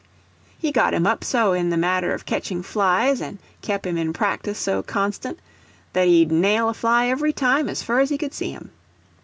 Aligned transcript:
He 0.57 0.71
got 0.71 0.95
him 0.95 1.05
up 1.05 1.23
so 1.23 1.53
in 1.53 1.69
the 1.69 1.77
matter 1.77 2.11
of 2.11 2.25
ketching 2.25 2.63
flies, 2.63 3.21
and 3.21 3.37
kep' 3.61 3.85
him 3.85 3.97
in 3.99 4.13
practice 4.13 4.57
so 4.57 4.81
constant, 4.81 5.37
that 5.93 6.07
he'd 6.07 6.31
nail 6.31 6.69
a 6.69 6.73
fly 6.73 7.05
every 7.09 7.33
time 7.33 7.69
as 7.69 7.83
fur 7.83 7.99
as 7.99 8.09
he 8.09 8.17
could 8.17 8.33
see 8.33 8.49
him. 8.51 8.71